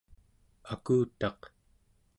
akutaq 0.73 1.41